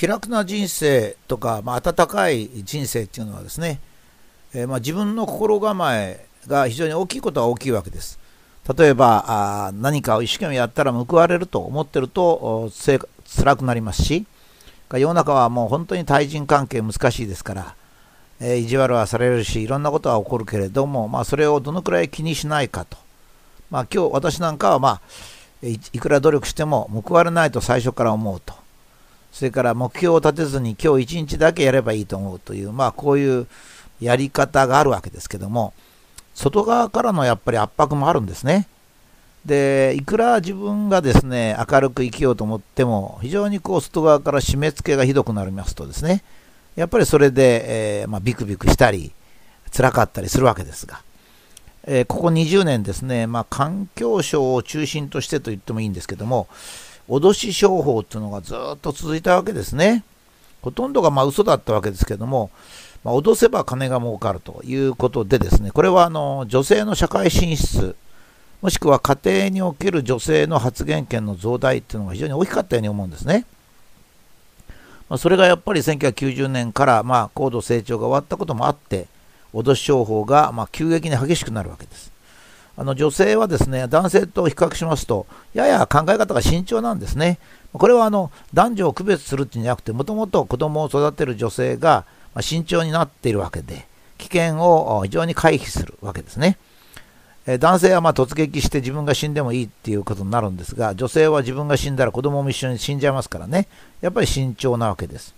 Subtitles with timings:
[0.00, 3.80] 気楽な人生とか、まあ、温かい人生っていうのはですね、
[4.54, 8.18] えー、まあ、自分の心構えが非常に大きいことは大きいわけです。
[8.78, 12.70] 例えばあ何かを一生懸命やったら報われると思ってると
[13.36, 14.24] 辛くなりますし
[14.90, 17.74] 世の中はもう本当に対人関係難しいですから、
[18.40, 22.96] えー、意地悪はされるしいろんなことは起こるけれども、まあ、それをどのくらい気にしないかと、
[23.70, 25.00] まあ、今日私なんかは、まあ、
[25.62, 28.59] いくら努力しても報われないと最初から思うと
[29.32, 33.46] それから目標を立てずに今日一日だけやればいいと思うという、まあ、こういう
[34.00, 35.72] やり方があるわけですけども
[36.34, 38.66] 外側からのやっぱり圧迫もあるんですね。
[39.44, 46.22] でいくら自分がですね明るく生きようと思っても非常にこう外側から締め付けがひどくなりますとですね
[46.76, 49.12] やっぱりそれで、えー、まあ、ビクビクしたり
[49.74, 51.00] 辛かったりするわけですが、
[51.84, 56.46] えー、ここ20年ですね、まあ、環境省を中心としてと言ってもいいんですけども
[57.10, 60.04] 脅し商法っていうのがずっと続いたわけですね
[60.62, 62.50] ほとんどがまあ嘘だったわけですけども、
[63.02, 67.96] まあ、脅せば金が儲かるということでですねこれはあの女性の社会進出
[68.62, 73.46] もしくは家庭における女性の発言権の増大っていうのが非常に大きかったように思うんですね。
[75.08, 79.06] まあ、それがやっぱり1990年からまあ高度成長が終わったこともあって、
[79.54, 82.09] 脅し商法がま急激に激しくなるわけです。
[82.80, 87.38] あの女性はですね男性と比較しますと、やや考え方が慎重なんですね。
[87.74, 92.06] これはあの男女を区別するっていうんじゃなくて、もともと子供を育てる女性が
[92.40, 93.86] 慎重になっているわけで、
[94.16, 96.56] 危険を非常に回避するわけですね。
[97.46, 103.68] え男性はま突撃して自分が死んでもいいっていうことになるんですが、女性は自分が死んだら子供も一緒に死んじゃいますからね、
[104.00, 105.34] やっぱり慎重なわけです。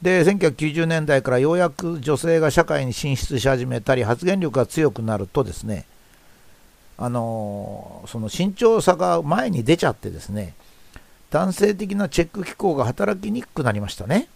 [0.00, 5.84] で、1990年代からようやく女性が社会に進出し始めたり、発言力が強くなるとですね、
[7.02, 10.54] あのその慎重さが前に出ちゃってですね、
[11.30, 14.28] 男性的なチェック機構が働きにくくなりましたね。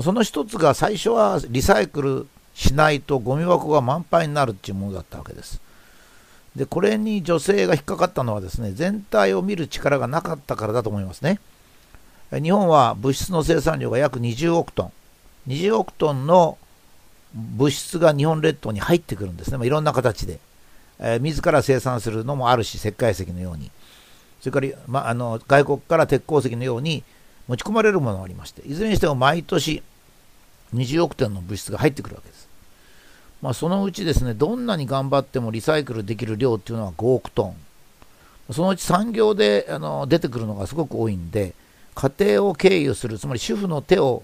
[0.00, 5.60] その一つが最初はリサイクルしないとゴミ箱が満杯になるっていうものだったわけです。
[6.56, 11.38] でこれに女性が引っかかったのはですね全体を見る力がなかったからだと思いますね
[12.32, 14.92] 日本は物質の生産量が約20億トン
[15.48, 16.56] 20億トンの
[17.34, 20.40] 物質が日本列島に入ってくるんですね、まあ、いろんな形で、
[20.98, 23.70] えー、自ら生産するのもあるし石灰石のように。
[24.40, 27.02] それから、まあ、の外国から鉄鉱石のように
[27.48, 29.82] 持ち込まれるものがありましていずれにしても毎年
[30.74, 32.48] 20億トンの物質が入ってくるわけです。
[33.42, 37.56] まあ、そのうちですねどんなに頑張ってもリサイクルできる量っていうのは5億トン。
[38.52, 41.54] そのうち産業であの出てくるのがすごく多いんで
[41.96, 44.22] 家庭を経由するつまり主婦の手を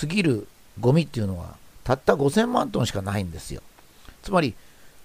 [0.00, 0.48] 過ぎる
[0.80, 1.54] ゴミっていうのは
[1.84, 3.62] たった5000万トンしかないんですよ。
[4.22, 4.54] つまり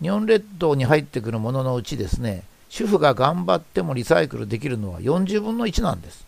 [0.02, 6.26] 日本列島に入ってくるもののうちですね主婦が頑張ってもリサイクルできるのは40分の1なんです。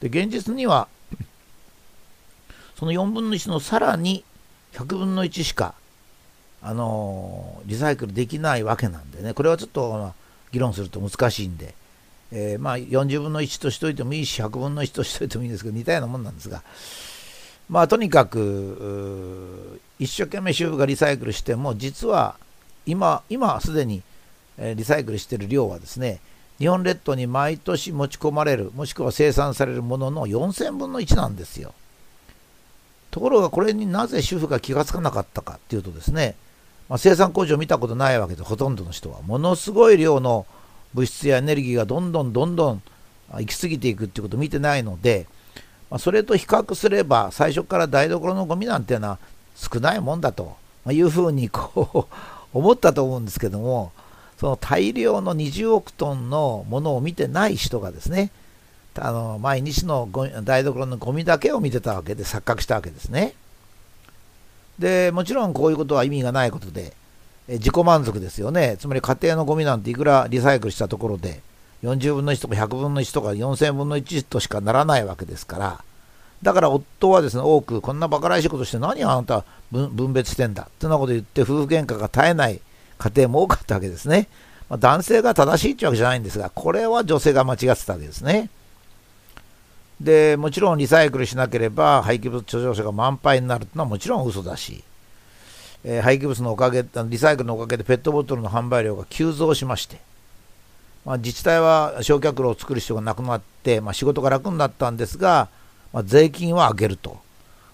[0.00, 0.88] で現実には
[2.78, 4.22] その4分の1のさらに
[4.74, 5.74] 100分の1しか
[6.62, 10.14] あのリサイクルできないわけなんでね、これはちょっと、まあ、
[10.50, 11.74] 議論すると難しいんで、
[12.32, 16.62] えー、まあ、40分の1としといてもいいし、100分の1としといてもいいんですけど、似たようなもんなんですが、
[17.68, 22.36] まあ、とにかく、一生懸命主婦がリサイクルしても、実は
[22.86, 24.02] 今、今すでに、
[24.58, 26.20] リサイクルしている量はですね、
[26.58, 31.74] 日本列島に毎年持ち込まれる、もしくは生産されるものの4000分の1なんですよ。
[33.10, 36.36] ところがこれになぜ主婦が気がつかなかったかっていうとですね、
[36.88, 40.44] まあ、生産工場を見たことないわけでほとんどの人はものすごい量の
[40.92, 42.82] 物質やエネルギーがどんどんどんどん
[43.32, 45.26] 行き過ぎていくっていうことを見てないので、
[45.90, 49.18] まあ、それと比較すれば最初から台所のゴミなんていうのは
[49.54, 50.54] 少ないもんだと
[50.90, 52.14] いうふうにこう
[52.56, 53.92] 思ったと思うんですけども
[54.38, 58.30] その大量の20億トンのものを見てない人がですね
[58.98, 60.08] あの毎日の
[60.42, 63.34] 台所のゴミだけを見てたわけで錯覚したわけですね。
[64.78, 66.92] でもちろんこういうことは意味がないことで、
[67.48, 68.76] え自己満足ですよね。
[68.78, 71.42] つまり家庭のゴミなんていくらリサイクルしたところで、
[71.82, 75.84] 40分の1とか100分の1とか4000分の1としかならないわけですから、
[76.42, 82.60] だから夫はですね、多く、こんな馬鹿らしいことして何あなた分別してんだってなこと言って、夫婦喧嘩が絶えない
[82.98, 84.28] 家庭も多かったわけですね。
[84.68, 88.50] まあ、男性が正しいってわけじゃないんですが、これは女性が間違ってたわけですね。
[90.00, 94.84] でもちろんリサイクルしなければ廃棄物貯蔵所が満杯になるというのはもちろん嘘だし、
[95.84, 100.00] えー、廃棄物のおかげリサイクルのおかげでペットボトルの販売量が急増しまして、
[101.04, 105.48] まあ、自治体は焼却炉を作る必要がなくなって、まあ、仕事が楽になったんですが、
[105.92, 107.18] まあ、税金は上げると、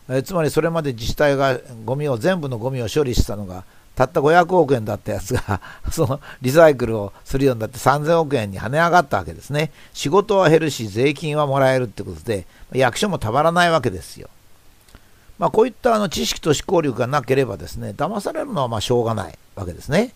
[0.08, 3.64] え、つまりそれまで自治体がゴミを全部のゴミを処理したのが
[3.94, 5.60] たった500億円だったやつが
[5.92, 9.70] そのリサイクルをするようになって3000億円に跳ね上がったわけですね。
[9.92, 14.28] 仕事は減るし、税金はもらえるってことで、役所もたまらないわけですよ。
[15.38, 20.14] まあ、こういったあの知識と思考力がなければですね、騙されるのはましょうがないわけですね。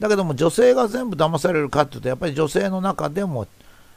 [0.00, 3.46] だけども女性が全部騙されるかっていうと、やっぱり女性の中でも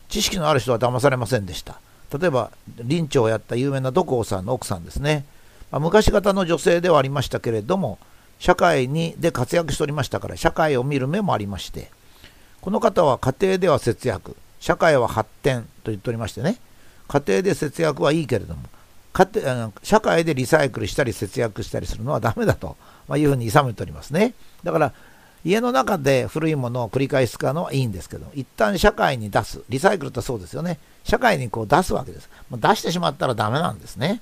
[0.09, 1.79] 知識のある人は騙されませんでした。
[2.17, 2.51] 例えば、
[2.87, 5.25] 林長をやった有名な土光さんの奥さんですね。
[5.71, 7.99] まあ、昔型の女性ではありましたけれども、
[8.39, 11.91] 社会にで活躍しておりましたから、社会を見る目もありまして、
[12.61, 16.57] この方は家庭では節約、社会は発展と言っておりましてね、
[17.07, 18.63] 家庭で節約はいいけれども、
[19.13, 22.75] 家庭社会でリサイクルしたり節約したりするのはダメだと、
[23.07, 24.33] まいうふうに諌めておりますね。
[24.63, 24.93] だから
[25.45, 29.61] 家の中で古いものを繰り返し使うのはいいんですけど、一旦社会に出す。
[29.69, 30.79] リサイクルってそうですよね。
[31.03, 32.27] 社会にこう出すわけです。
[32.49, 34.21] もう出してしまったらダメなんですね。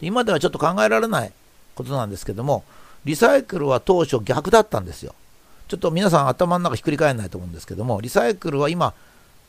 [0.00, 1.32] 今ではちょっと考えられない
[1.74, 2.64] ことなんですけども、
[3.04, 5.14] リサイクルは当初逆だったんですよ。
[5.68, 8.94] ちょっと皆さん頭の中ひっくり返らないと思うんですけども、リサイクルは今、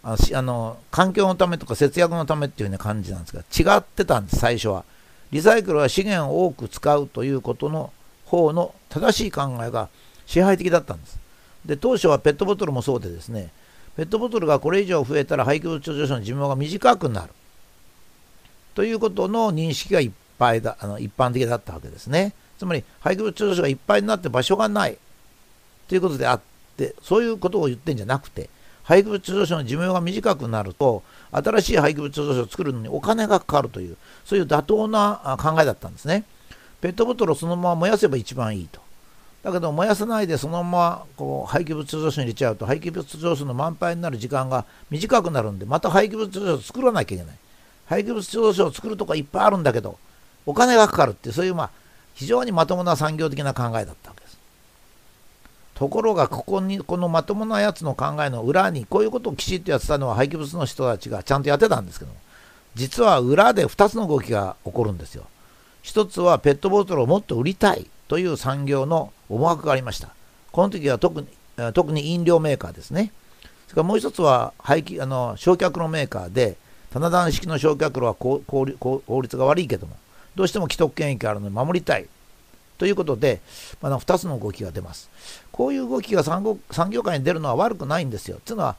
[0.03, 4.83] あの環境のためとか節約のためっていうような感じなんですが、違ってたんです、最初は。
[5.31, 7.93] リサイクルは資源を多く使うということの
[8.25, 9.87] 方の正しい考えが
[10.29, 11.19] 支配的だったんです。
[11.65, 13.49] で、当初はペットボトルもそうでですね、
[13.97, 17.29] ペットボトルがこれ以上増えたら廃棄物上昇の寿命が短くなる。
[18.75, 22.33] ということの認識がいっぱいだ、あの一般的だったわけですね。
[22.59, 24.99] つまり、廃棄物上昇がいっぱいになって場所がない。
[25.87, 26.41] ということであっ
[26.77, 28.51] て、そういうことを言ってんじゃなくて、
[28.83, 36.23] 廃棄物上昇の寿命が短くなると、新しい廃棄物上昇を作るのにお金がかかるという、そういう妥当な考えだったんですね。
[36.81, 38.87] ペットボトルをそのまま燃やせば一番いいと。
[39.43, 47.35] だけど燃やさないでそのままこう廃棄物上昇に入れちゃうと廃棄物上昇の満杯になる時間が短くなるんでまた廃棄物上昇を作らなきゃいけない。
[47.87, 49.97] 廃棄物上昇を作るとかいっぱいあるんだけど
[50.45, 51.69] お金がかかるってそういうまあ
[52.13, 54.37] 非常にまともな産業的な考えだったわけです。
[55.73, 62.11] ところがここにこのまともなやつの考えの裏にこういうことをきちっとやってたのは廃棄物の人たちがちゃんとやってたんですけど
[62.75, 65.23] 実は裏で2つの動きが起こるんですよ。
[65.81, 70.09] 一つはペットボトルをもっと売りたいという産業の思惑がありました。
[70.51, 71.27] この時は特に
[71.73, 73.11] 特に飲料メーカーですね。
[73.67, 76.57] それからもう一つは廃棄あの焼却炉メーカーで、
[76.91, 79.95] 棚段式の焼却炉は効率が悪いけども、
[80.35, 82.07] どうしても既得権益があるので守りたい。
[82.77, 83.41] ということで、
[83.81, 85.09] まあ、2つの動きが出ます。
[85.51, 86.41] こういう動きが産
[86.89, 88.39] 業界に出るのは悪くないんですよ。
[88.45, 88.77] というのは、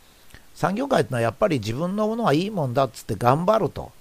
[0.54, 3.92] 産業界ってのはやっぱり自分のものはいいもんだっつって頑張ると。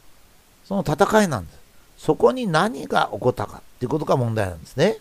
[0.66, 1.60] その戦いなんです。
[1.98, 5.00] そこに何が起こったかっていうことが問題なんですね。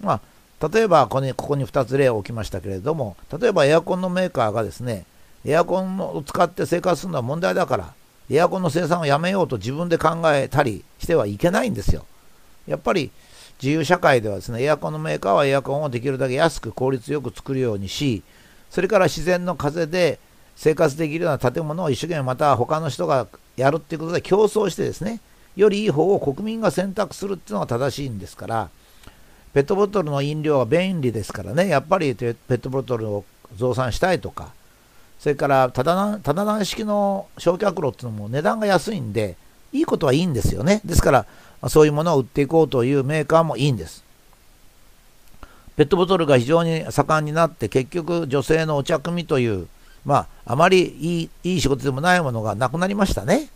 [0.00, 0.20] まあ、
[0.60, 5.04] 例えばここにここに2つ例を置きましたけれども、例えばエアコンのメーカーがですね、
[5.44, 7.94] エアコンを使って生活するのは問題だから、
[8.30, 12.06] エアコンの生産をやめようと自分で考えたりしてはいけないんですよ。
[12.66, 13.10] やっぱり
[13.62, 18.22] 自由社会ではですね、エアコンのメーカーはエアコンをできるだけ安く効率よく作るようにし、
[18.70, 20.18] それから自然の風で
[20.56, 25.20] 生活できるような建物を一生懸命また他の人がやるっていうことで競争してですね、
[25.56, 28.70] よりいい方を国民が選択するっていうのが正しいんですから、
[29.54, 33.24] ペットボトルの飲料は便利ですからね、やっぱりペットボトルを
[33.56, 34.52] 増産したいとか、
[35.20, 39.36] それからただただ段式の焼却炉っていうのも値段が安いんで、
[39.72, 40.80] いいことはいいんですよね。
[40.84, 41.26] ですから、
[41.68, 44.04] そういうものを売っていこうというメーカーもいいんです。
[45.76, 49.68] ペットボトルが非常に盛んになって、結局女性のお茶組という、
[50.04, 53.48] まあ、あまりいいいい仕事でもないものがなくなりましたね。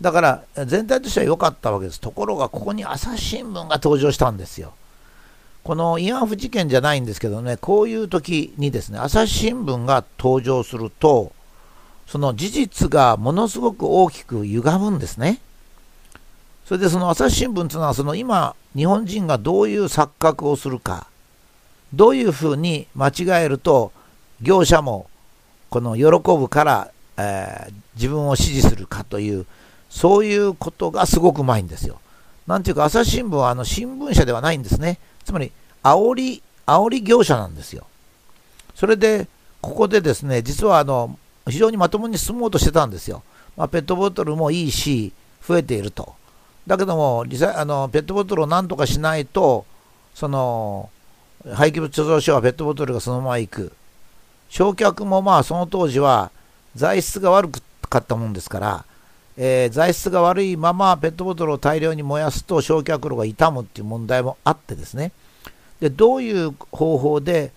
[0.00, 2.00] だから全体としては良かったわけです。
[2.00, 4.72] ところがここに朝日新聞が登場したんですよ。
[5.66, 11.32] この慰安婦事件じゃないんですけどね、こういう時にですね、朝日新聞が登場すると、
[12.06, 15.40] その事実がものすごく大きく歪むんですね。
[16.66, 21.08] それでその朝日新聞というのは、その今、日本人がどういう錯覚をするか、
[21.92, 23.90] どういうふうに間違えると、
[24.40, 25.10] 業者も
[25.68, 26.04] この喜
[26.38, 29.46] ぶから、えー、自分を支持するかという、
[29.90, 31.98] そういうことがすごくうまいんですよ。
[32.46, 35.00] なんていうか、朝日新聞はあの新聞社ではないんですね。
[35.26, 35.52] つまり、
[35.82, 37.86] 煽り、煽り業者なんですよ。
[38.76, 39.26] それで、
[39.60, 41.18] ここでですね、実はあの、
[41.48, 43.22] 非常にまともに進もうとしてたんですよ。
[43.56, 45.12] まあ、ペットボトルもいいし、
[45.46, 46.14] 増えていると。
[46.66, 49.66] だけども、あのペットボトルをなんとかしないと、
[50.14, 50.90] その、
[51.52, 53.72] 廃棄物貯蔵所はペットボトルがそのまま行く。
[54.48, 56.30] 焼却もまあその当時は
[56.76, 57.50] 材質が悪
[57.88, 58.84] かったもんですから、
[59.38, 65.12] えー、材質が悪いままペットボトルを大量に燃やすと焼却炉が傷むっていう問題もあってですね
[65.80, 67.52] でどういう方法で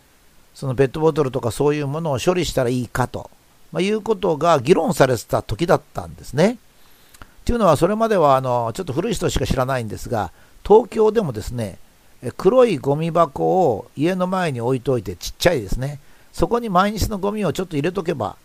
[0.54, 3.32] そのペットボトルとかそういうものを処理したらいいかと、
[3.72, 6.58] まあ、いうことが議論されてた時だったんですね。
[7.46, 10.32] というのはそれまではあのちょっと古い人しか知らないんですが
[10.68, 11.80] 東京でもですね
[12.38, 16.00] 黒いゴミ箱を家の前に置いといてちっちゃいですね
[16.32, 18.36] そこに毎日のゴミをちょっと入れとけば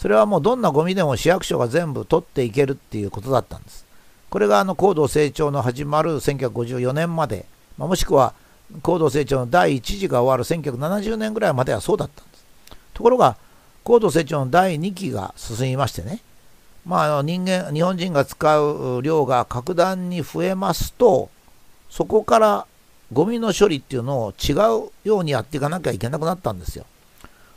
[0.00, 3.84] それはもうどんなゴミでも市役所が全部取っていけるっていうことだったんです
[4.30, 7.44] これがあの高度成長の始まる1954年まで、
[7.76, 8.32] まあ、もしくは
[8.80, 12.46] 高度成長の第1次が終わる1970年ぐらいまではそうだったんです
[12.94, 13.36] ところが
[13.84, 16.20] 高度成長の第2期が進みましてね
[16.86, 21.28] まあ、人間日本人が使う量が格段に増えますと
[21.90, 22.66] そこから
[23.12, 26.86] ゴミの処理っていうのを違うようにやっていかなきゃいけなくなったんですよ。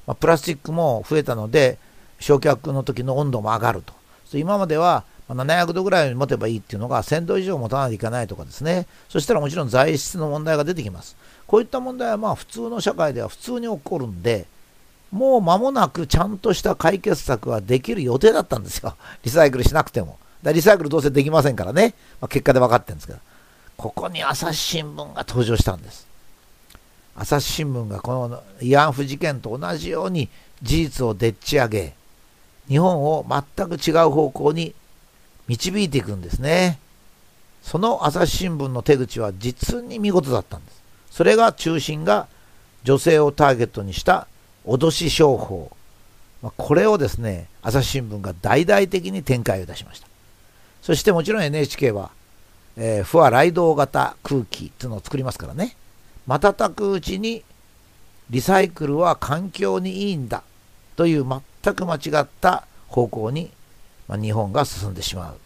[0.05, 1.77] まあ、プラスチックも増えたので
[2.23, 3.93] 焼却の時の温度も上がると。
[4.33, 8.87] 今までは700度ぐらい持てばいいっていうのが1000度以上持たないといけないとかですね。
[9.09, 11.17] そしたらもちろん材質の問題が出てきます。
[11.47, 14.45] こういった問題はまあ普通の社会では普通に起こるんで、
[15.11, 18.95] もう間もなくちゃんとした解決策はできる予定だったんですよ。
[19.23, 20.17] リサイクルしなくても。
[20.41, 21.93] だリサイクルどうせできませんからね。
[22.21, 23.19] まあ、結果で分かってるんですけど。
[23.77, 26.07] ここに朝日新聞が登場したんです。
[27.15, 30.29] 朝日新聞がこの慰安婦事件と同じように
[30.61, 31.93] 事実をでっち上げ、
[32.67, 34.73] 日本を全く違う方向に
[35.47, 36.79] 導いていくんですね。
[37.61, 40.83] その朝日新聞の手口は実に見事だったんです。
[41.11, 42.27] それが中心が
[42.83, 44.27] 女性をターゲットにした
[44.65, 45.71] 脅し商法。
[46.57, 50.07] これをですね、朝日新聞が大々的に展開いたしました。
[50.81, 52.11] そしてもちろん NHK は、
[52.75, 55.75] えー、不破雷動型空気っていうのを作りますからね。
[56.27, 57.43] 瞬くうちに
[58.29, 60.43] リサイクルは環境にいいんだ
[60.95, 61.25] という
[61.63, 63.49] 全く間違った方向に、
[64.09, 65.37] ま、日本が進んでしまう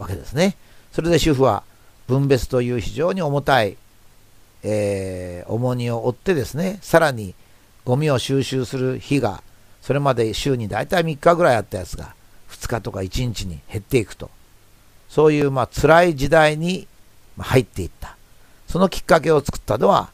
[0.00, 0.56] わけですね。
[0.92, 1.64] それで主婦は
[2.06, 3.76] 分別という非常に重たい、
[4.62, 7.34] えー、重荷を負ってですね、さらに
[7.84, 9.42] ゴミを収集する日が、
[9.82, 12.14] それまで週に大体3日ぐらいあったやつが、
[12.50, 14.30] 2日とか1日に減っていくと。
[15.08, 16.86] そういうまあ辛い時代に
[17.36, 18.16] 入っていった。
[18.68, 20.10] そのきっかけを作ったのは、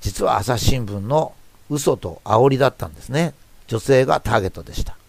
[0.00, 1.34] 実は朝日新聞の
[1.68, 3.34] 嘘と煽りだったんですね。
[3.70, 4.99] 女性がターゲットでした。